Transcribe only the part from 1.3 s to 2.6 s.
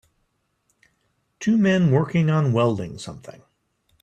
Two men working on